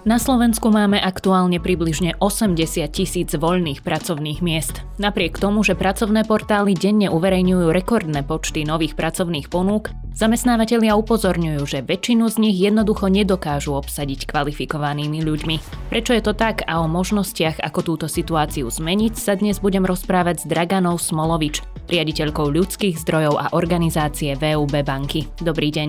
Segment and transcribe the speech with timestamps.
[0.00, 4.80] Na Slovensku máme aktuálne približne 80 tisíc voľných pracovných miest.
[4.96, 11.84] Napriek tomu, že pracovné portály denne uverejňujú rekordné počty nových pracovných ponúk, zamestnávateľia upozorňujú, že
[11.84, 15.56] väčšinu z nich jednoducho nedokážu obsadiť kvalifikovanými ľuďmi.
[15.92, 20.42] Prečo je to tak a o možnostiach, ako túto situáciu zmeniť, sa dnes budem rozprávať
[20.42, 21.60] s Draganou Smolovič,
[21.92, 25.28] riaditeľkou ľudských zdrojov a organizácie VUB banky.
[25.44, 25.88] Dobrý deň.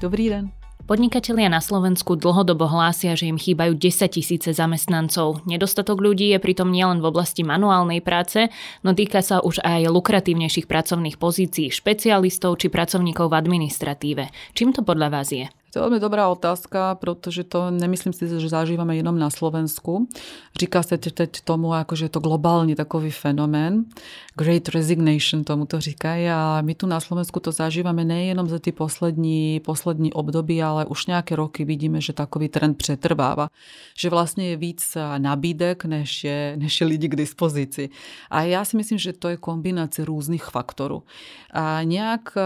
[0.00, 0.61] Dobrý deň.
[0.82, 5.46] Podnikatelia na Slovensku dlhodobo hlásia, že im chýbajú 10 tisíce zamestnancov.
[5.46, 8.50] Nedostatok ľudí je pritom nielen v oblasti manuálnej práce,
[8.82, 14.24] no týka sa už aj lukratívnejších pracovných pozícií, špecialistov či pracovníkov v administratíve.
[14.58, 15.46] Čím to podľa vás je?
[15.72, 20.04] To je veľmi dobrá otázka, pretože to nemyslím si, že zažívame jenom na Slovensku.
[20.52, 23.88] Říká sa teď tomu, ako, že je to globálny takový fenomén.
[24.36, 26.28] Great resignation tomu to říkajú.
[26.28, 31.08] A my tu na Slovensku to zažívame nejenom za tie poslední, poslední období, ale už
[31.08, 33.48] nejaké roky vidíme, že takový trend přetrváva.
[33.96, 34.84] Že vlastne je víc
[35.16, 37.88] nabídek, než je, než je lidí k dispozícii.
[38.28, 41.08] A ja si myslím, že to je kombinácia rôznych faktorov.
[41.48, 42.36] A nejak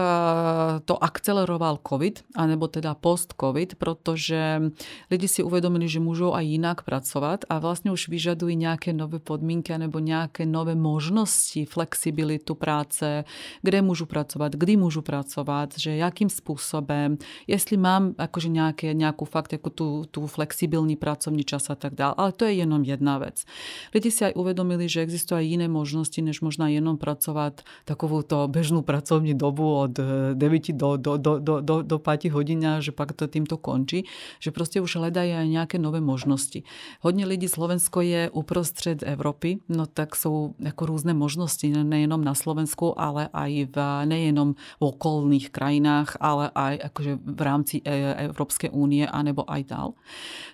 [0.87, 4.69] to akceleroval COVID, anebo teda post post-covid, protože
[5.09, 9.73] lidi si uvedomili, že môžu aj inak pracovať a vlastne už vyžadujú nejaké nové podmienky
[9.73, 13.25] nebo nejaké nové možnosti, flexibilitu práce,
[13.65, 17.17] kde môžu pracovať, kdy môžu pracovať, že jakým spôsobem,
[17.49, 22.15] jestli mám akože nejaké, nejakú fakt, ako tú, tú flexibilný pracovný čas a tak ďalej.
[22.21, 23.49] Ale to je jenom jedna vec.
[23.97, 28.85] Lidi si aj uvedomili, že existujú aj iné možnosti, než možná jenom pracovať takovúto bežnú
[28.85, 29.97] pracovní dobu od
[30.37, 34.07] 9 do, do, do, do, do, do 5 hodín, že pak to týmto končí,
[34.39, 36.63] že proste už hľadajú aj nejaké nové možnosti.
[37.03, 42.97] Hodne ľudí Slovensko je uprostred Európy, no tak sú ako rôzne možnosti, nejenom na Slovensku,
[42.97, 49.05] ale aj v, nejenom v okolných krajinách, ale aj akože v rámci e, Európskej únie,
[49.05, 49.89] anebo aj dál.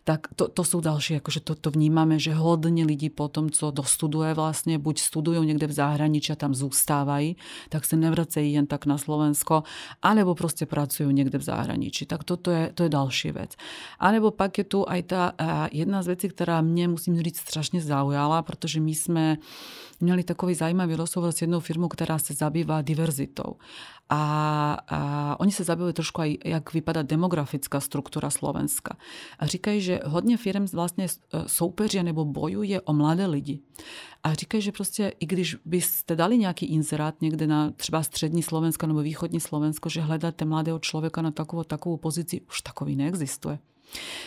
[0.03, 4.35] Tak to, to sú ďalšie, akože to, to vnímame, že hodne ľudí potom, co dostuduje
[4.35, 7.35] vlastne, buď studujú niekde v zahraničí a tam zústávajú,
[7.69, 9.63] tak sa nevracajú jen tak na Slovensko,
[10.03, 12.03] alebo proste pracujú niekde v zahraničí.
[12.09, 13.55] Tak to, to je, to je další vec.
[13.99, 15.23] A nebo pak je tu aj tá
[15.71, 19.25] jedna z vecí, ktorá mne, musím říct, strašne zaujala, protože my sme
[20.03, 23.55] měli takový zajímavý rozhovor s jednou firmou, ktorá sa zabýva diverzitou.
[24.11, 24.21] A,
[24.83, 24.99] a
[25.39, 28.99] oni sa zabývajú trošku aj, jak vypadá demografická struktúra Slovenska.
[29.39, 31.07] A říkajú, že hodne firm vlastne
[31.47, 33.63] soupeřia nebo bojuje o mladé lidi.
[34.23, 38.87] A říkajú, že proste, i když byste dali nejaký inzerát niekde na třeba střední Slovensko
[38.87, 43.59] nebo východní Slovensko, že hledáte mladého človeka na takovou, takovou pozícii, už takový neexistuje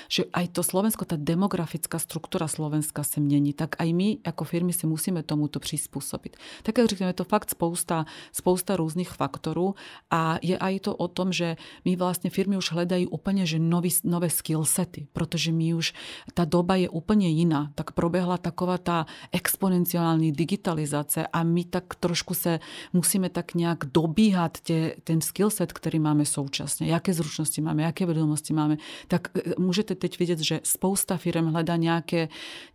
[0.06, 4.72] že aj to Slovensko, tá demografická štruktúra Slovenska sa mení, tak aj my ako firmy
[4.72, 6.62] si musíme tomuto prispôsobiť.
[6.62, 9.74] Tak ako říkám, je to fakt spousta, spousta rôznych faktorov
[10.10, 13.90] a je aj to o tom, že my vlastne firmy už hľadajú úplne že nový,
[14.02, 15.94] nové skillsety, pretože my už,
[16.34, 17.70] tá doba je úplne iná.
[17.74, 18.98] Tak probehla taková tá
[19.30, 22.58] exponenciálna digitalizácia a my tak trošku sa
[22.92, 26.88] musíme tak nejak dobíhať tie, ten skillset, ktorý máme současne.
[26.88, 28.78] Jaké zručnosti máme, jaké vedomosti máme.
[29.10, 32.28] Tak môžete teď vidieť, že spousta firm hľadá nejaké,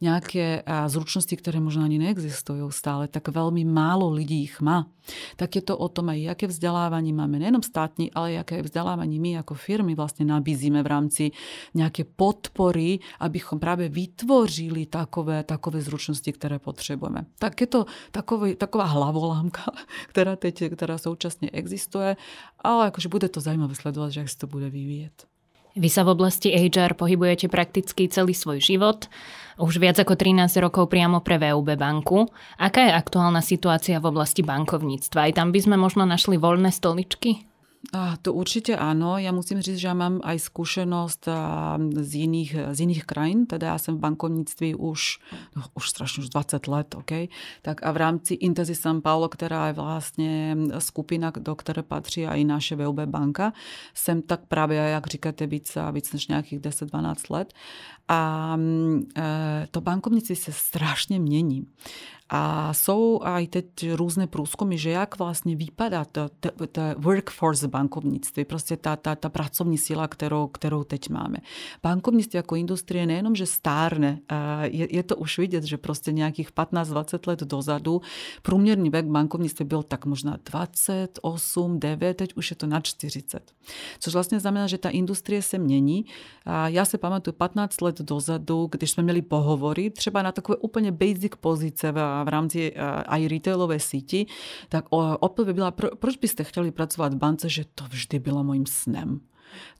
[0.03, 4.89] nejaké zručnosti, ktoré možno ani neexistujú stále, tak veľmi málo ľudí ich má.
[5.35, 9.41] Tak je to o tom aj, aké vzdelávanie máme, nejenom státni, ale aké vzdelávanie my
[9.41, 11.23] ako firmy vlastne nabízíme v rámci
[11.73, 17.25] nejaké podpory, abychom práve vytvorili takové, takové zručnosti, ktoré potrebujeme.
[17.41, 17.79] Tak je to
[18.13, 19.73] takový, taková hlavolámka,
[20.13, 22.15] ktorá, teď, ktorá současne existuje,
[22.61, 25.30] ale akože bude to zaujímavé sledovať, že ak sa to bude vyvíjať.
[25.71, 29.07] Vy sa v oblasti HR pohybujete prakticky celý svoj život,
[29.61, 32.27] už viac ako 13 rokov priamo pre VUB banku.
[32.57, 35.29] Aká je aktuálna situácia v oblasti bankovníctva?
[35.29, 37.50] Aj tam by sme možno našli voľné stoličky?
[38.21, 39.17] To určite áno.
[39.17, 41.23] Ja musím říct, že ja mám aj skúsenosť
[42.05, 43.49] z iných, z iných krajín.
[43.49, 45.17] Teda ja som v bankovníctví už,
[45.57, 46.93] no, už strašne už 20 let.
[46.93, 47.33] Okay?
[47.65, 50.31] Tak a v rámci Intezi San Paulo, ktorá je vlastne
[50.77, 53.57] skupina, do ktorej patrí aj naše VUB banka,
[53.97, 57.49] sem tak práve, jak říkáte, víc, víc než nejakých 10-12 let.
[58.11, 61.65] A e, to bankovníctví sa strašne mení.
[62.31, 66.31] A sú aj teď rôzne prúskumy, že jak vlastne vypadá to,
[66.95, 71.43] workforce v bankovníctve, proste tá, tá, tá pracovní sila, ktorou, ktorou teď máme.
[71.83, 74.23] Bankovníctve ako industrie nejenom, že stárne,
[74.71, 77.99] je, je to už vidieť, že proste nejakých 15-20 let dozadu
[78.41, 81.19] průměrný vek bankovníctve byl tak možná 28,
[81.79, 83.43] 9, teď už je to na 40.
[83.99, 86.07] Což vlastne znamená, že tá industrie sa mení.
[86.47, 90.95] A ja si pamatuju 15 let dozadu, když sme mieli pohovory, třeba na takové úplne
[90.95, 91.91] basic pozice
[92.23, 92.73] v rámci e,
[93.07, 94.25] aj retailovej síti,
[94.69, 94.85] tak
[95.19, 99.19] odpoveď byla, proč byste chtěli pracovat v bance, že to vždy bylo mojím snem.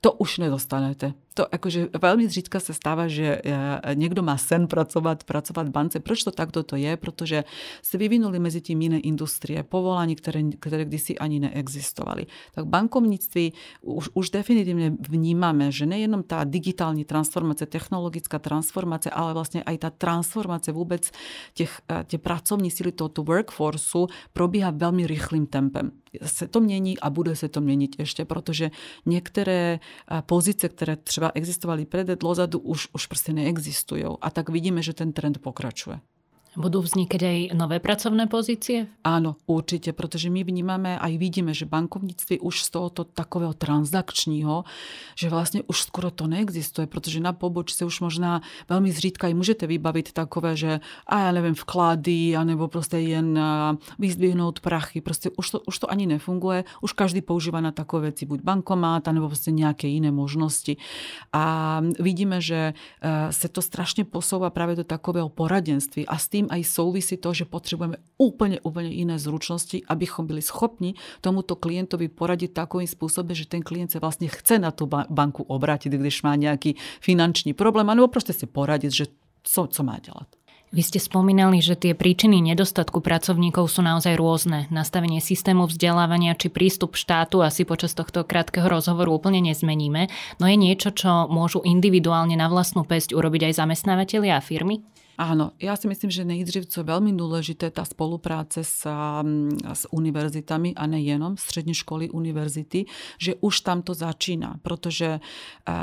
[0.04, 1.14] To už nedostanete.
[1.32, 3.56] To akože veľmi zřídka sa stáva, že e,
[3.96, 5.96] niekto má sen pracovať, pracovať v bance.
[6.04, 6.92] Proč to takto to je?
[7.00, 7.48] Pretože
[7.80, 12.28] sa vyvinuli medzi tým iné industrie, povolání, ktoré, ktoré kdysi ani neexistovali.
[12.52, 13.44] Tak v bankovníctví
[13.80, 19.88] už, už definitívne vnímame, že nejenom tá digitální transformácia, technologická transformácia, ale vlastne aj tá
[19.88, 21.08] transformácia vôbec
[21.56, 27.10] těch, e, tie pracovní síly tohoto workforceu probíha veľmi rýchlým tempem se to mění a
[27.10, 28.70] bude se to měnit ještě, protože
[29.06, 29.80] některé
[30.26, 34.04] pozice, které třeba existovaly před dozadu, už, už prostě neexistují.
[34.20, 36.00] A tak vidíme, že ten trend pokračuje.
[36.52, 38.84] Budú vznikať aj nové pracovné pozície?
[39.00, 44.68] Áno, určite, pretože my vnímame aj vidíme, že bankovníctví už z tohoto takového transakčního,
[45.16, 49.64] že vlastne už skoro to neexistuje, pretože na pobočce už možná veľmi zřídka aj môžete
[49.64, 53.32] vybaviť takové, že a ja neviem, vklady, anebo proste jen
[53.96, 55.00] vyzdvihnúť prachy.
[55.00, 56.68] Proste už to, už to ani nefunguje.
[56.84, 60.76] Už každý používa na takové veci buď bankomát, anebo proste nejaké iné možnosti.
[61.32, 66.41] A vidíme, že e, sa to strašne posúva práve do takového poradenství a s tým
[66.42, 72.10] tým aj souvisí to, že potrebujeme úplne, úplne iné zručnosti, abychom byli schopni tomuto klientovi
[72.10, 76.34] poradiť takovým spôsobom, že ten klient sa vlastne chce na tú banku obrátiť, když má
[76.34, 79.06] nejaký finančný problém, alebo proste si poradiť, že
[79.46, 80.42] co, co má ďalať.
[80.72, 84.72] Vy ste spomínali, že tie príčiny nedostatku pracovníkov sú naozaj rôzne.
[84.72, 90.08] Nastavenie systému vzdelávania či prístup štátu asi počas tohto krátkeho rozhovoru úplne nezmeníme,
[90.40, 94.80] no je niečo, čo môžu individuálne na vlastnú pesť urobiť aj zamestnávateľia a firmy?
[95.20, 98.88] Áno, ja si myslím, že nejdřív, co je veľmi dôležité, tá spolupráce s,
[99.60, 102.88] s univerzitami a nejenom střední školy, univerzity,
[103.20, 105.74] že už tam to začína, protože uh,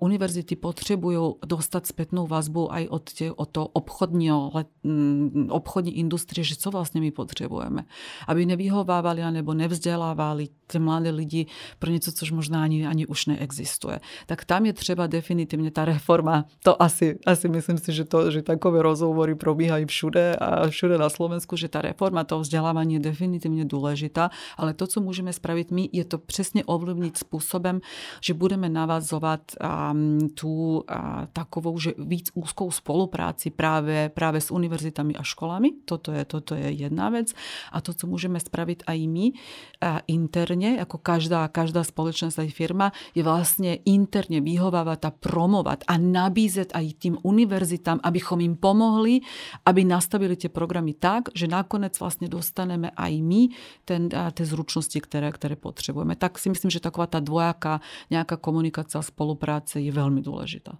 [0.00, 4.52] univerzity potřebují dostat spätnú vazbu aj od, tie, od toho obchodního,
[4.82, 7.84] um, obchodní industrie, že co vlastne my potrebujeme.
[8.24, 11.46] Aby nevyhovávali alebo nevzdelávali tie mladé lidi
[11.78, 14.00] pro niečo, což možná ani, ani už neexistuje.
[14.28, 18.42] Tak tam je třeba definitívne tá reforma, to asi, asi myslím si, že to, že
[18.42, 23.10] takové takové rozhovory probíhajú všude a všude na Slovensku, že tá reforma toho vzdelávania je
[23.10, 27.82] definitívne dôležitá, ale to, co môžeme spraviť my, je to presne ovlivniť spôsobom,
[28.22, 35.18] že budeme navazovať um, tú uh, takovou, že víc úzkou spolupráci práve, práve s univerzitami
[35.18, 35.82] a školami.
[35.82, 37.34] Toto je, toto je jedna vec.
[37.74, 42.86] A to, co môžeme spraviť aj my uh, interne, ako každá, každá spoločnosť aj firma,
[43.10, 49.24] je vlastne interne vyhovávať a promovať a nabízať aj tým univerzitám, abychom im pomohli,
[49.64, 53.48] aby nastavili tie programy tak, že nakonec vlastne dostaneme aj my
[53.88, 56.20] ten, tie zručnosti, ktoré, ktoré potrebujeme.
[56.20, 57.80] Tak si myslím, že taková tá dvojaká
[58.12, 60.76] nejaká komunikácia a spolupráce je veľmi dôležitá.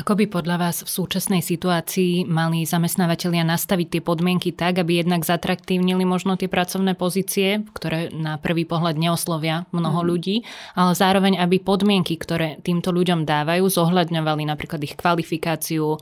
[0.00, 5.28] Ako by podľa vás v súčasnej situácii mali zamestnávateľia nastaviť tie podmienky tak, aby jednak
[5.28, 10.06] zatraktívnili možno tie pracovné pozície, ktoré na prvý pohľad neoslovia mnoho mm.
[10.08, 10.36] ľudí,
[10.72, 16.00] ale zároveň, aby podmienky, ktoré týmto ľuďom dávajú, zohľadňovali napríklad ich kvalifikáciu,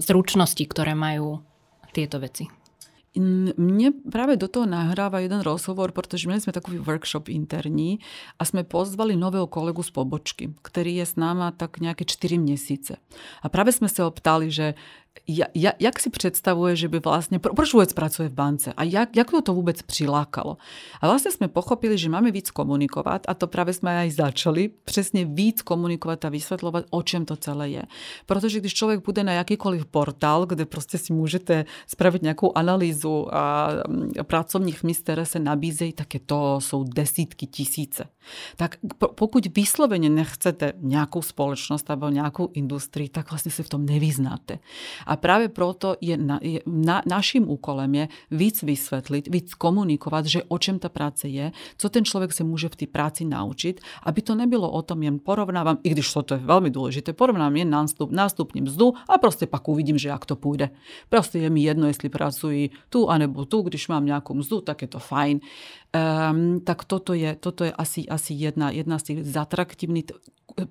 [0.00, 1.44] zručnosti, ktoré majú
[1.92, 2.59] tieto veci?
[3.18, 7.98] Mne práve do toho nahráva jeden rozhovor, pretože mali sme takový workshop interní
[8.38, 13.02] a sme pozvali nového kolegu z pobočky, ktorý je s náma tak nejaké 4 měsíce.
[13.42, 14.78] A práve sme sa optali, že
[15.26, 18.82] ja, ja, jak si představuje, že by vlastne, pro, proč vôbec pracuje v bance a
[18.84, 20.56] jak, jak to to vôbec přilákalo.
[21.00, 25.24] A vlastne sme pochopili, že máme víc komunikovať a to práve sme aj začali, přesne
[25.24, 27.84] víc komunikovať a vysvetľovať, o čem to celé je.
[28.26, 33.70] Protože když človek bude na jakýkoliv portál, kde proste si môžete spraviť nejakú analýzu a
[34.22, 38.06] pracovních míst, ktoré sa nabízejí, tak je to sú desítky tisíce.
[38.56, 38.78] Tak
[39.16, 44.60] pokud vyslovene nechcete nejakú spoločnosť alebo nejakú industrii, tak vlastne si v tom nevyznáte.
[45.10, 50.40] A práve proto je, na, je na, našim úkolem je víc vysvetliť, víc komunikovať, že
[50.46, 54.20] o čem ta práce je, co ten človek sa môže v tej práci naučiť, aby
[54.22, 58.14] to nebylo o tom, jen porovnávam, i když to je veľmi dôležité, porovnávam jen nástup,
[58.14, 60.70] nástupním mzdu a proste pak uvidím, že jak to pôjde.
[61.10, 64.88] Proste je mi jedno, jestli pracuji tu anebo tu, když mám nejakú mzdu, tak je
[64.94, 65.42] to fajn.
[65.90, 70.14] Um, tak toto je, toto je asi, asi jedna, jedna z tých zatraktívnych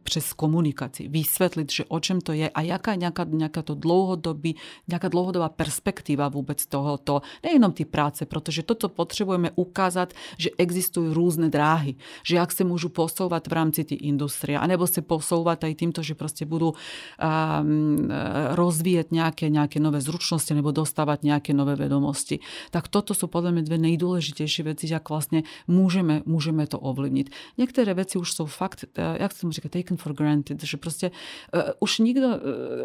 [0.03, 4.59] přes komunikaci, vysvetliť, že o čem to je a jaká nejaká, nejaká to dlouhodobý,
[4.91, 11.47] nejaká dlouhodobá perspektíva vôbec tohoto, nejenom tí práce, pretože toto potrebujeme ukázať, že existujú rôzne
[11.47, 11.95] dráhy,
[12.27, 16.17] že ak sa môžu posouvať v rámci tej industrie, anebo sa posouvať aj týmto, že
[16.17, 18.09] proste budú um,
[18.55, 22.43] rozvíjať nejaké, nejaké nové zručnosti nebo dostávať nejaké nové vedomosti.
[22.73, 27.57] Tak toto sú podľa mňa dve najdôležitejšie veci, jak vlastne môžeme, môžeme to ovlivniť.
[27.57, 31.11] Niektoré veci už sú fakt, jak říkal, také taken for granted, že proste
[31.53, 32.37] uh, už nikto uh,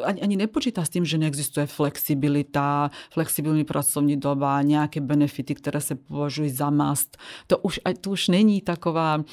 [0.08, 5.94] ani, ani nepočíta s tým, že neexistuje flexibilita, flexibilný pracovní doba, nejaké benefity, ktoré sa
[5.96, 7.16] považujú za must.
[7.48, 9.24] To už, to už není taková uh,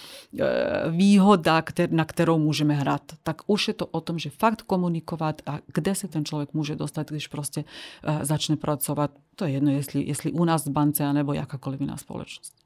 [0.92, 3.22] výhoda, kter, na ktorou môžeme hrať.
[3.24, 6.76] Tak už je to o tom, že fakt komunikovať a kde sa ten človek môže
[6.78, 9.12] dostať, když proste uh, začne pracovať.
[9.40, 12.61] To je jedno, jestli, jestli u nás v bance, alebo jakákoliv iná spoločnosť.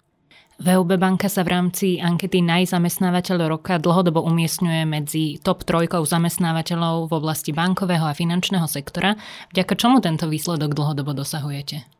[0.56, 7.14] VUB banka sa v rámci ankety najzamestnávateľ roka dlhodobo umiestňuje medzi top trojkou zamestnávateľov v
[7.14, 9.20] oblasti bankového a finančného sektora.
[9.52, 11.95] Vďaka čomu tento výsledok dlhodobo dosahujete?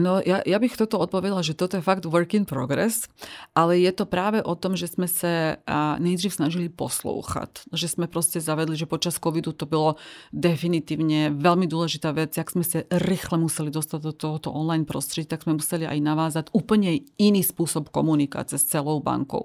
[0.00, 3.04] No ja, ja bych toto odpovedala, že toto je fakt work in progress,
[3.52, 5.60] ale je to práve o tom, že sme sa
[6.00, 7.68] nejdřív snažili poslúchať.
[7.68, 10.00] Že sme proste zavedli, že počas covidu to bylo
[10.32, 15.44] definitívne veľmi dôležitá vec, jak sme sa rýchle museli dostať do tohoto online prostredí, tak
[15.44, 19.44] sme museli aj navázať úplne iný spôsob komunikácie s celou bankou.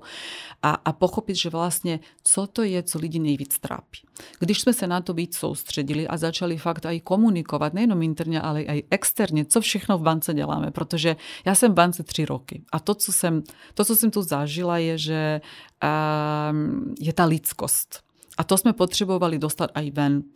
[0.63, 1.93] A, a pochopiť, že vlastne,
[2.23, 4.07] co to je, co lidi nejvíc trápi.
[4.39, 8.63] Když sme sa na to víc soustředili a začali fakt aj komunikovať, nejenom interne, ale
[8.63, 12.95] aj externe, co všechno bance děláme, protože já jsem v bance tři roky a to,
[12.95, 13.43] co jsem,
[13.73, 15.41] to, co jsem tu zažila, je, že
[16.51, 18.04] um, je ta lidskost.
[18.35, 20.27] A to sme potrebovali dostať aj ven,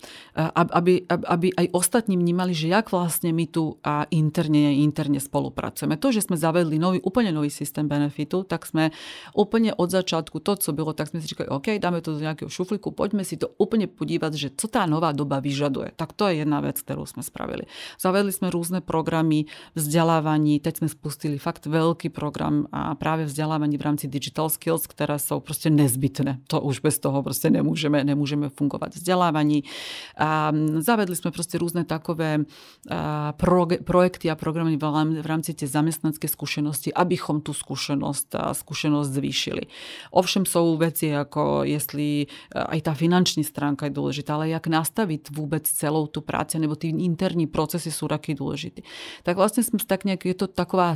[0.56, 6.00] aby, aby aj ostatní vnímali, že jak vlastne my tu a interne, interne spolupracujeme.
[6.00, 8.96] To, že sme zavedli nový, úplne nový systém benefitu, tak sme
[9.36, 12.48] úplne od začiatku to, co bylo, tak sme si říkali, OK, dáme to do nejakého
[12.48, 15.92] šuflíku, poďme si to úplne podívať, že co tá nová doba vyžaduje.
[16.00, 17.68] Tak to je jedna vec, ktorú sme spravili.
[18.00, 23.84] Zavedli sme rôzne programy vzdelávaní, teď sme spustili fakt veľký program a práve vzdelávaní v
[23.84, 26.48] rámci Digital Skills, ktoré sú proste nezbytné.
[26.48, 29.60] To už bez toho proste nemôže nemôžeme, nemôžeme fungovať v vzdelávaní.
[30.16, 32.46] A zavedli sme proste rôzne takové
[33.36, 39.64] pro, projekty a programy v rámci tej zamestnanské skúsenosti, abychom tú skúsenosť, skúsenosť zvýšili.
[40.14, 45.66] Ovšem sú veci ako, jestli aj tá finanční stránka je dôležitá, ale jak nastaviť vôbec
[45.66, 48.86] celou tú prácu, nebo tí interní procesy sú taký dôležitý.
[49.26, 50.94] Tak vlastne sme tak nejak, je to taková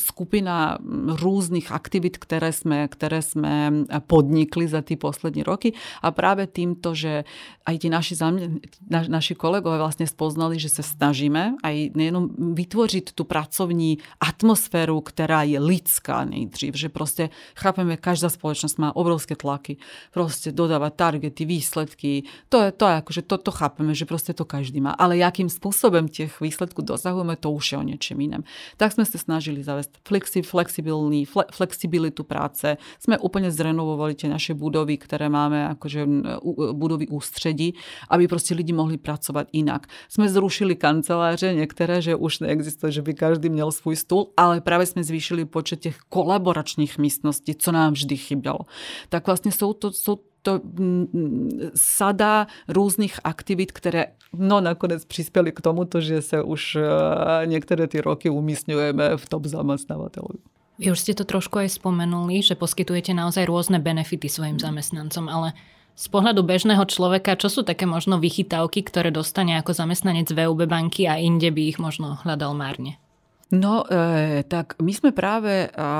[0.00, 0.80] skupina
[1.20, 7.28] rôznych aktivít, ktoré sme, ktoré sme podnikli za tí poslední roky a práve týmto, že
[7.68, 8.16] aj tí naši,
[8.88, 15.44] na, naši kolegovia vlastne spoznali, že sa snažíme aj nejenom vytvoriť tú pracovní atmosféru, ktorá
[15.44, 19.76] je lidská nejdřív, že proste chápeme, každá spoločnosť má obrovské tlaky,
[20.16, 24.48] proste dodávať targety, výsledky, to je to, je akože to, to chápeme, že proste to
[24.48, 28.46] každý má, ale jakým spôsobom tých výsledkov dosahujeme, to už je o niečom iném.
[28.80, 34.54] Tak sme sa snažili zavesť flexi, flexibilný, fle, flexibilitu práce, sme úplne zrenovovali tie naše
[34.54, 36.05] budovy, ktoré máme akože
[36.72, 37.74] budovy ústředí,
[38.10, 39.86] aby prostě lidi mohli pracovat jinak.
[40.08, 44.86] Jsme zrušili kanceláře některé, že už neexistuje, že by každý měl svůj stůl, ale právě
[44.86, 48.60] jsme zvýšili počet těch kolaboračních místností, co nám vždy chybělo.
[49.08, 50.60] Tak vlastně jsou to, jsou to
[51.74, 56.78] sada rôznych aktivít, ktoré no nakoniec prispeli k tomuto, že sa už
[57.50, 60.38] niektoré tie roky umiestňujeme v top zamestnávateľov.
[60.78, 65.58] Vy už ste to trošku aj spomenuli, že poskytujete naozaj rôzne benefity svojim zamestnancom, ale
[65.96, 71.08] z pohľadu bežného človeka, čo sú také možno vychytávky, ktoré dostane ako zamestnanec VUB banky
[71.08, 73.00] a inde by ich možno hľadal márne?
[73.46, 75.90] No, e, tak my sme práve a, a,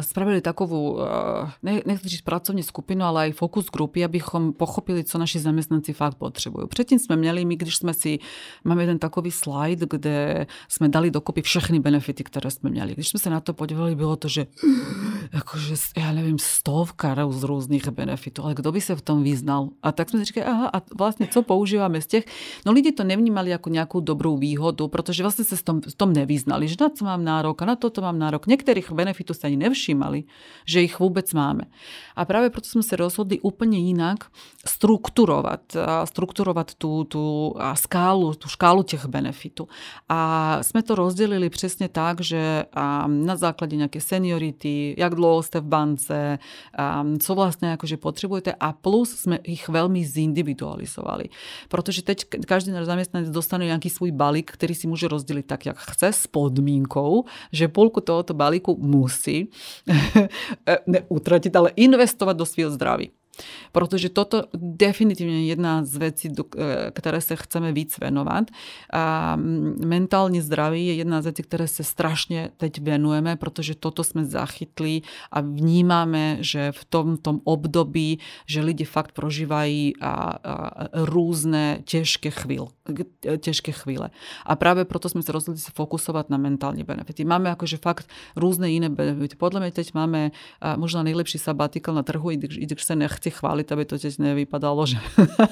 [0.00, 5.18] spravili takovú, a, ne, nechci říct pracovní skupinu, ale aj fokus grupy, abychom pochopili, co
[5.18, 6.66] naši zamestnanci fakt potřebujú.
[6.66, 8.18] Předtím sme měli, my když sme si,
[8.64, 12.96] máme jeden takový slide, kde sme dali dokopy všechny benefity, ktoré sme měli.
[12.96, 14.48] Když sme sa na to podívali, bylo to, že
[15.30, 19.70] akože, ja neviem, stovka z rôznych benefitov, ale kto by sa v tom vyznal?
[19.78, 22.24] A tak sme si říkali, aha, a vlastne co používame z těch?
[22.66, 26.10] No lidi to nevnímali ako nejakú dobrú výhodu, protože vlastne sa v tom, v tom
[26.10, 28.50] nevyznali že na to mám nárok a na toto mám nárok.
[28.50, 30.26] Niektorých benefitov sa ani nevšímali,
[30.66, 31.70] že ich vôbec máme.
[32.18, 34.28] A práve preto sme sa rozhodli úplne inak
[34.66, 35.72] strukturovať,
[36.10, 39.70] strukturovať tú, tú skálu, tú škálu tých benefitu.
[40.10, 42.66] A sme to rozdelili presne tak, že
[43.08, 46.18] na základe nejaké seniority, jak dlho ste v bance,
[47.20, 51.28] co vlastne akože potrebujete a plus sme ich veľmi zindividualizovali.
[51.68, 55.78] Protože teď každý náš zamestnanec dostane nejaký svůj balík, ktorý si môže rozdeliť tak, jak
[55.78, 59.54] chce, spod podmienkou, že polku tohoto balíku musí
[61.16, 63.14] utratiť, ale investovať do svojho zdraví.
[63.72, 68.50] Protože toto definitívne je jedna z vecí, e, ktoré sa chceme víc venovať.
[68.92, 69.36] A
[69.80, 75.06] mentálne zdraví je jedna z vecí, ktoré sa strašne teď venujeme, protože toto sme zachytli
[75.30, 77.08] a vnímame, že v tom,
[77.44, 80.12] období, že lidi fakt prožívajú a, a
[81.06, 82.72] rôzne ťažké chvíľ,
[83.22, 84.10] ťažké chvíle.
[84.44, 87.26] A práve proto sme sa rozhodli sa fokusovať na mentálne benefity.
[87.26, 89.34] Máme akože fakt rôzne iné benefity.
[89.36, 90.20] Podľa mňa teď máme
[90.78, 94.98] možno najlepší sabatikal na trhu, i když sa nechci chváliť, aby to teď nevypadalo, že,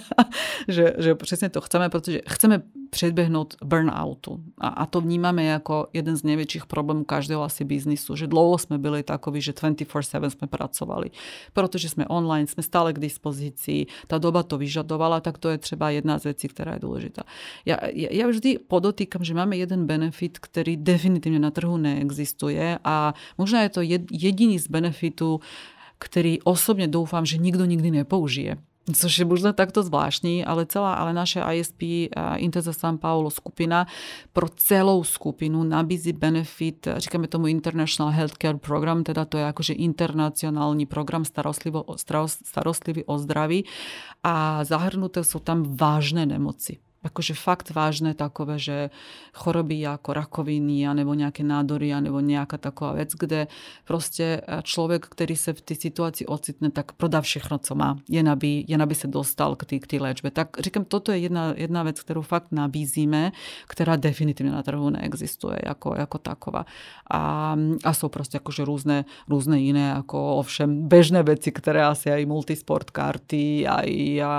[0.75, 4.41] že, že presne to chceme, pretože chceme predbehnúť burnoutu.
[4.59, 8.81] A, a to vnímame ako jeden z najväčších problémov každého asi biznisu, že dlouho sme
[8.81, 11.13] byli takoví, že 24-7 sme pracovali.
[11.53, 15.93] Protože sme online, sme stále k dispozícii, tá doba to vyžadovala, tak to je třeba
[15.95, 17.23] jedna z vecí, ktorá je dôležitá.
[17.69, 23.13] Ja, ja, ja vždy podotýkam, že máme jeden benefit, ktorý definitívne na trhu neexistuje a
[23.37, 23.81] možno je to
[24.11, 25.41] jediný z benefitu,
[25.99, 31.13] ktorý osobne dúfam, že nikto nikdy nepoužije což je možno takto zvláštní, ale celá, ale
[31.13, 33.87] naše ISP Intesa San Paulo skupina
[34.33, 40.87] pro celou skupinu nabízí benefit, říkáme tomu International Healthcare Program, teda to je akože internacionálny
[40.87, 43.65] program starostlivý o zdraví.
[44.25, 48.77] A zahrnuté sú tam vážne nemoci akože fakt vážne takové, že
[49.31, 53.47] choroby ako rakoviny, alebo nejaké nádory, alebo nejaká taková vec, kde
[53.87, 58.67] proste človek, ktorý sa v tej situácii ocitne, tak prodá všechno, co má, jen aby,
[58.67, 60.35] jen aby sa dostal k tej, k tej léčbe.
[60.35, 63.31] Tak říkám, toto je jedna, jedna vec, ktorú fakt nabízíme,
[63.71, 66.67] ktorá definitívne na trhu neexistuje ako, ako taková.
[67.07, 67.55] A,
[67.87, 72.91] a sú proste akože rôzne, rôzne iné, ako ovšem bežné veci, ktoré asi aj multisport
[72.91, 74.33] karty, aj a,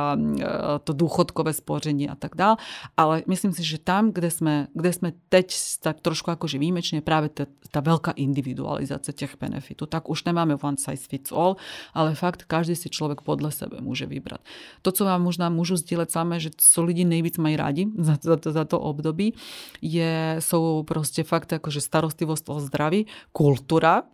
[0.84, 2.49] to dôchodkové spořenie a tak dále
[2.96, 5.52] ale myslím si, že tam, kde sme, kde sme teď
[5.84, 10.80] tak trošku akože výjimečne práve tá, tá veľká individualizácia tých benefitu, tak už nemáme one
[10.80, 11.60] size fits all,
[11.92, 14.42] ale fakt každý si človek podľa sebe môže vybrať.
[14.86, 18.38] To, co vám možná môžu zdieľať samé, že co lidi nejvíc mají rádi za, za,
[18.40, 19.36] to, za to období,
[19.84, 24.06] je, sú proste fakt akože starostlivosť o zdraví, kultúra,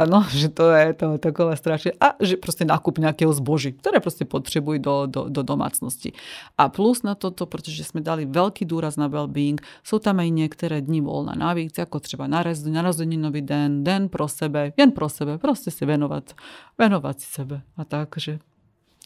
[0.00, 4.24] áno, že to je to takové strašne, a že proste nákup nejakého zboží, ktoré proste
[4.24, 6.14] potrebujú do, do, do domácnosti.
[6.54, 9.58] A plus na to toto, protože sme dali veľký dôraz na well-being.
[9.80, 14.92] Sú tam aj niektoré dni voľna navíc, ako třeba narazeninový den, den pro sebe, jen
[14.92, 16.36] pro sebe, proste si venovať,
[16.76, 17.56] venovať si sebe.
[17.80, 18.38] A tak, že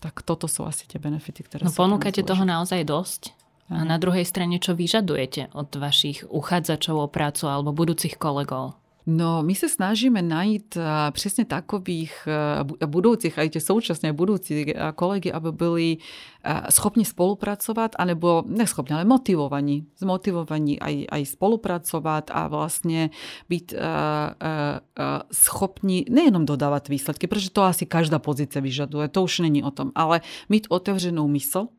[0.02, 3.32] tak toto sú asi tie benefity, ktoré No ponúkate toho naozaj dosť.
[3.66, 8.78] A na druhej strane, čo vyžadujete od vašich uchádzačov o prácu alebo budúcich kolegov?
[9.06, 10.74] No, my sa snažíme najít
[11.14, 12.26] presne takových
[12.82, 15.88] budúcich, aj tie súčasné budúci kolegy, aby boli
[16.74, 19.86] schopni spolupracovať, alebo neschopni, ale motivovaní.
[19.94, 23.14] Zmotivovaní aj, aj spolupracovať a vlastne
[23.46, 23.66] byť
[25.30, 29.94] schopni nejenom dodávať výsledky, pretože to asi každá pozícia vyžaduje, to už není o tom,
[29.94, 31.70] ale mať otevřenou mysl,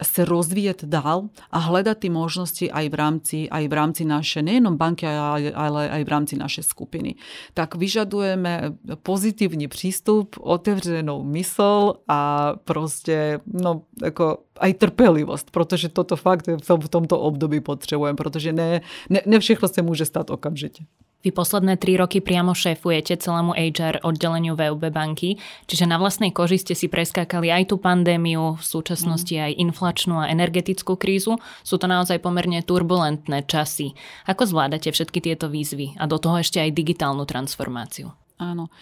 [0.00, 4.80] sa rozvíjať dál a hľadať tie možnosti aj v rámci, aj v rámci naše, nejenom
[4.80, 5.52] banky, ale,
[5.88, 7.20] aj v rámci našej skupiny.
[7.52, 16.46] Tak vyžadujeme pozitívny prístup, otevřenou mysl a proste no, ako aj trpelivosť, protože toto fakt
[16.46, 20.84] v tomto období potrebujem, protože ne, ne, ne všechno sa môže stať okamžite.
[21.20, 25.36] Vy posledné tri roky priamo šéfujete celému HR oddeleniu VUB banky,
[25.68, 29.44] čiže na vlastnej koži ste si preskákali aj tú pandémiu, v súčasnosti mm.
[29.44, 31.36] aj inflačnú a energetickú krízu.
[31.60, 33.92] Sú to naozaj pomerne turbulentné časy.
[34.24, 38.16] Ako zvládate všetky tieto výzvy a do toho ešte aj digitálnu transformáciu?
[38.40, 38.72] Áno.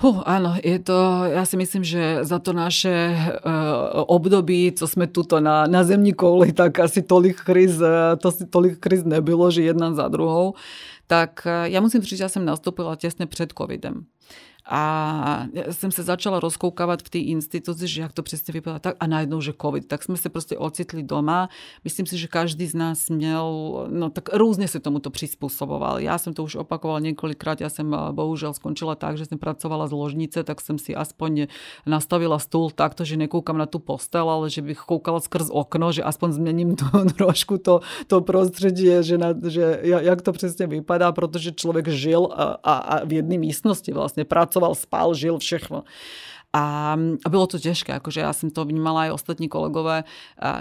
[0.00, 5.04] Huh, áno, je to, ja si myslím, že za to naše uh, období, co sme
[5.04, 9.52] tuto na, na zemní kouli, tak asi tolik kriz, uh, to si tolik kriz nebylo,
[9.52, 10.56] že jedna za druhou.
[11.04, 14.08] Tak uh, ja musím říct, že ja som nastúpila tesne pred covidem.
[14.68, 14.80] A
[15.50, 19.04] ja som sa začala rozkoukávať v tej institúcii, že jak to presne vypadá tak a
[19.10, 19.90] najednou, že COVID.
[19.90, 21.50] Tak sme sa proste ocitli doma.
[21.82, 23.44] Myslím si, že každý z nás měl,
[23.90, 25.98] no tak rôzne sa tomuto prispôsoboval.
[26.04, 29.96] Ja som to už opakovala niekoľkrát, ja som bohužiaľ skončila tak, že som pracovala z
[29.98, 31.50] ložnice, tak som si aspoň
[31.82, 36.06] nastavila stôl takto, že nekúkam na tú postel, ale že bych koukala skrz okno, že
[36.06, 36.86] aspoň zmením to,
[37.18, 42.56] trošku to, to prostredie, že, na, že jak to presne vypadá, protože človek žil a,
[42.62, 45.84] a, a v jednej místnosti vlastne pracoval pracoval, spal, žil, všechno.
[46.50, 50.02] A, a bylo to těžké, akože ja som to vnímala aj ostatní kolegové.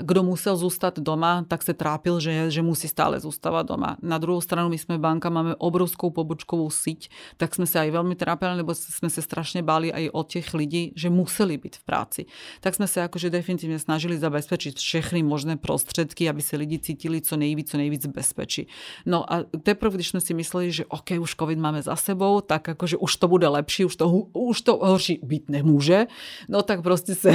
[0.05, 3.97] Kdo musel zůstat doma, tak se trápil, že, že musí stále zůstávat doma.
[3.97, 7.09] Na druhou stranu my sme banka, máme obrovskou pobočkovú síť,
[7.41, 10.93] tak sme sa aj veľmi trápili, lebo sme sa strašne báli aj od tých lidí,
[10.93, 12.21] že museli byť v práci.
[12.61, 17.33] Tak sme sa akože definitívne snažili zabezpečiť všechny možné prostředky, aby sa lidi cítili co
[17.33, 18.69] nejvíc, co nejvíc bezpečí.
[19.09, 22.77] No a teprve, když sme si mysleli, že OK, už COVID máme za sebou, tak
[22.77, 24.05] akože už to bude lepší, už to,
[24.37, 26.11] už to horší byť nemôže muže,
[26.51, 27.31] no tak proste sa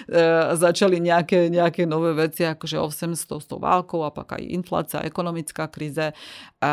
[0.68, 2.76] začali nejaké, nejaké nové veci, akože
[3.16, 6.12] 800 s tou válkou a pak aj inflácia, ekonomická krize.
[6.12, 6.12] A,
[6.60, 6.72] a,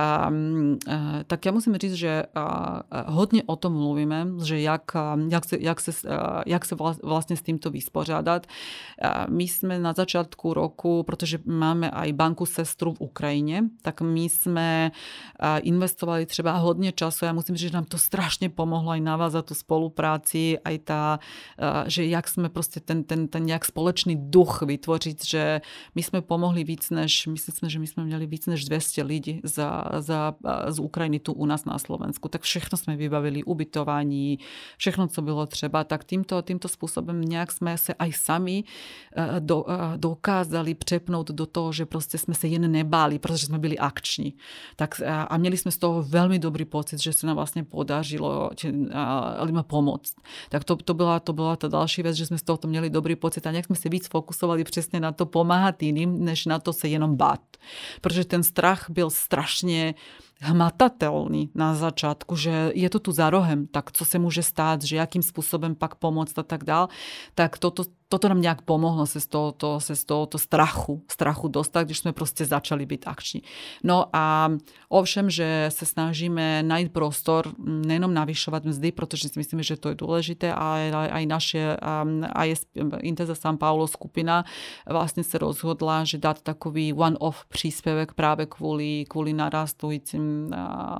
[1.23, 4.91] tak ja musím říct, že a, hodně o tom mluvíme, že jak,
[5.31, 5.91] jak, se, jak, se,
[6.45, 8.47] jak se vlastne s týmto vyspořádat.
[9.29, 14.91] My sme na začiatku roku, protože máme aj banku sestru v Ukrajine, tak my sme
[15.61, 17.25] investovali třeba hodně času.
[17.25, 21.04] Ja musím říct, že nám to strašne pomohlo aj navázať tú spolupráci, aj tá,
[21.87, 25.61] že jak sme proste ten, ten, ten nejak společný duch vytvořit, že
[25.95, 29.83] my sme pomohli víc než, myslím, že my sme měli víc než 200 lidí za,
[29.99, 30.33] za,
[30.69, 32.29] z Ukrajiny tu u nás na Slovensku.
[32.29, 34.39] Tak všechno sme vybavili, ubytování,
[34.77, 35.83] všechno, co bylo třeba.
[35.83, 38.57] Tak týmto, týmto spôsobom nejak sme sa aj sami
[39.39, 39.65] do,
[39.97, 44.35] dokázali přepnout do toho, že proste sme sa jen nebáli, pretože sme byli akční.
[44.75, 48.51] Tak, a měli sme z toho veľmi dobrý pocit, že sa nám vlastne podařilo
[49.55, 50.15] ma pomôcť.
[50.51, 53.15] Tak to, to, byla, to byla ta další vec, že sme z toho měli dobrý
[53.15, 56.73] pocit a nejak sme sa víc fokusovali přesně na to pomáhat iným, než na to
[56.73, 57.41] se jenom bát.
[58.01, 59.93] Protože ten strach byl strašně
[60.41, 64.95] hmatatelný na začátku, že je to tu za rohem, tak co se může stát, že
[64.95, 66.87] jakým způsobem pak pomoct a tak dál,
[67.35, 70.05] tak toto, toto nám nejak pomohlo se z tohoto, se z
[70.37, 73.41] strachu, strachu dostať, když sme proste začali byť akční.
[73.83, 74.51] No a
[74.89, 79.97] ovšem, že sa snažíme najít prostor, nejenom navyšovať mzdy, protože si myslíme, že to je
[79.97, 81.61] dôležité, ale aj naše
[82.35, 82.47] aj
[83.01, 84.45] Inteza San Paulo skupina
[84.85, 90.24] vlastne sa rozhodla, že dať takový one-off príspevek práve kvôli, kvôli narastujúcim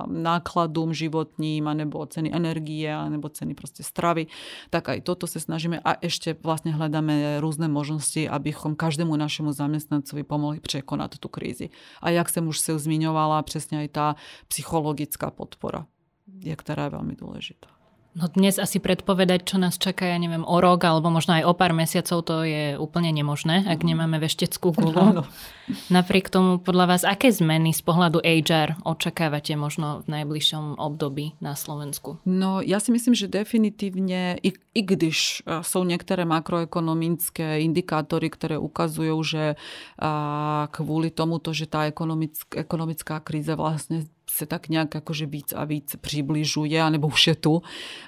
[0.08, 4.26] nákladům životním, anebo ceny energie, anebo ceny proste stravy.
[4.72, 10.22] Tak aj toto sa snažíme a ešte vlastne hľadáme rôzne možnosti, abychom každému našemu zamestnancovi
[10.24, 11.70] pomohli prekonať tú krízi.
[12.00, 14.06] A jak som už sa zmiňovala, presne aj tá
[14.48, 15.84] psychologická podpora,
[16.26, 17.75] je, ktorá je veľmi dôležitá.
[18.16, 21.52] No dnes asi predpovedať, čo nás čaká, ja neviem, o rok alebo možno aj o
[21.52, 23.88] pár mesiacov, to je úplne nemožné, ak mhm.
[23.92, 25.28] nemáme vešteckú gulu.
[25.92, 31.52] Napriek tomu, podľa vás, aké zmeny z pohľadu HR očakávate možno v najbližšom období na
[31.52, 32.16] Slovensku?
[32.24, 38.56] No, ja si myslím, že definitívne, i, i když e, sú niektoré makroekonomické indikátory, ktoré
[38.56, 39.44] ukazujú, že
[40.00, 45.64] a, kvôli tomuto, že tá ekonomická, ekonomická kríza vlastne se tak nějak jakože víc a
[45.64, 47.62] víc přibližuje, anebo už je tu,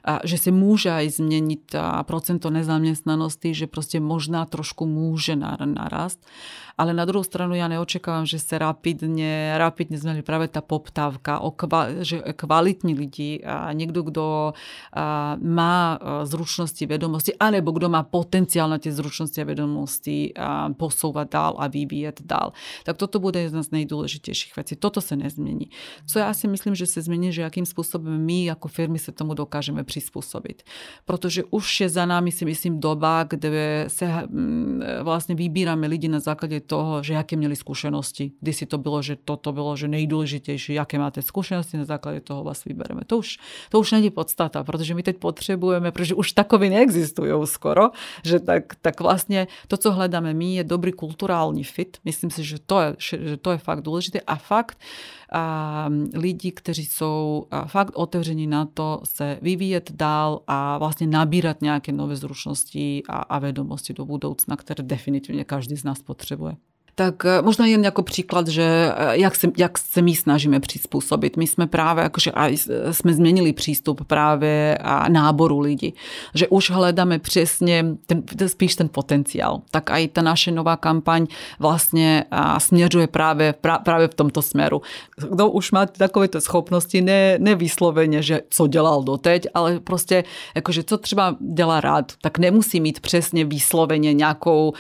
[0.04, 6.26] a že se může aj změnit a procento nezaměstnanosti, že prostě možná trošku může narast.
[6.78, 11.50] Ale na druhou stranu ja neočekávam, že sa rapidne, rapidne zmení práve tá poptávka, o
[11.50, 14.54] kva, že kvalitní lidi a niekto, kto
[15.42, 21.52] má zručnosti, vedomosti, anebo kto má potenciál na tie zručnosti a vedomosti a posúvať dál
[21.59, 22.54] a vyvíjať dál.
[22.87, 24.78] Tak toto bude jedna z nejdôležitejších vecí.
[24.78, 25.74] Toto sa nezmení.
[26.08, 29.36] Co ja si myslím, že sa zmení, že akým spôsobom my ako firmy sa tomu
[29.36, 30.64] dokážeme prispôsobiť.
[31.04, 36.16] Protože už je za nami si myslím doba, kde sa mm, vlastne vybírame lidi na
[36.16, 38.32] základe toho, že aké měli skúsenosti.
[38.40, 42.40] Kdy si to bylo, že toto bylo, že nejdůležitější, jaké máte skúsenosti, na základě toho
[42.40, 43.04] vás vybereme.
[43.04, 43.36] To už,
[43.68, 47.90] to už není podstata, protože my teď potřebujeme, protože už takový neexistují skoro,
[48.24, 51.96] že tak, tak vlastně to, co hledáme my, je dobrý kulturální fit.
[52.04, 54.78] Myslím si, že to je, že to je fakt důležité a fakt,
[55.32, 61.92] a lidi, kteří jsou fakt otevření na to se vyvíjet dál a vlastně nabírat nějaké
[61.92, 66.56] nové zručnosti a, a vedomosti do budoucna, které definitivně každý z nás potřebuje
[66.98, 71.37] tak e, možno jen jako příklad, že e, jak se, jak se my snažíme přizpůsobit.
[71.37, 72.56] My jsme právě, jakože aj
[72.90, 75.94] jsme změnili přístup právě a náboru lidí.
[76.34, 79.62] Že už hledáme přesně ten, spíš ten potenciál.
[79.70, 81.26] Tak aj ta naše nová kampaň
[81.58, 82.24] vlastně
[82.58, 84.82] směřuje právě, právě v tomto směru.
[85.30, 90.98] Kdo už má takovéto schopnosti, ne, nevysloveně, že co dělal doteď, ale prostě jakože co
[90.98, 94.74] třeba dělá rád, tak nemusí mít přesně vysloveně nějakou uh,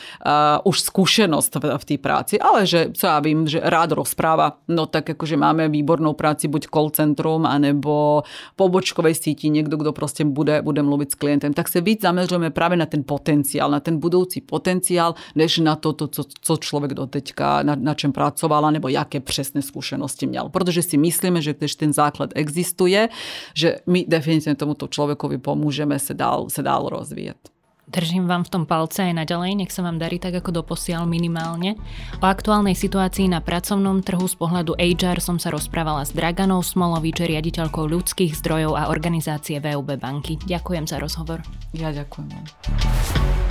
[0.64, 4.88] už zkušenost v, v té práci, ale že, co ja vím, že rád rozpráva, no
[4.88, 8.24] tak akože máme výbornou práci, buď call centrum, anebo
[8.56, 12.80] pobočkovej síti, niekto, kto proste bude, bude mluviť s klientem, tak sa víc zaměřujeme práve
[12.80, 17.62] na ten potenciál, na ten budoucí potenciál, než na to, to co, co človek doteďka,
[17.62, 20.48] na, na čem pracoval, nebo jaké přesné skúsenosti měl.
[20.48, 23.08] Protože si myslíme, že když ten základ existuje,
[23.52, 27.57] že my definitivně tomuto človekovi pomôžeme sa dál, sa dál rozvíjať.
[27.88, 31.80] Držím vám v tom palce aj naďalej, nech sa vám darí tak ako doposiaľ minimálne.
[32.20, 37.24] O aktuálnej situácii na pracovnom trhu z pohľadu HR som sa rozprávala s Draganou Smolovič,
[37.24, 40.36] riaditeľkou ľudských zdrojov a organizácie VUB banky.
[40.44, 41.40] Ďakujem za rozhovor.
[41.72, 43.47] Ja ďakujem.